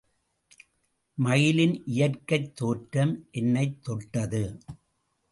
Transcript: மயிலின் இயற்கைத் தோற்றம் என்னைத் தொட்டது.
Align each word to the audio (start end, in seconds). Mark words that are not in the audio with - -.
மயிலின் 1.17 1.83
இயற்கைத் 1.85 2.55
தோற்றம் 2.55 3.27
என்னைத் 3.31 3.83
தொட்டது. 3.83 4.57